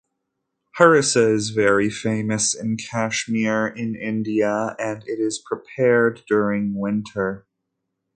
Harissa 0.79 1.31
is 1.31 1.51
very 1.51 1.87
famous 1.87 2.55
in 2.55 2.75
Kashmir 2.77 3.67
in 3.67 3.95
India 3.95 4.75
and 4.79 5.03
it 5.07 5.19
is 5.19 5.39
prepared 5.47 6.23
during 6.27 6.73
winter. 6.73 7.45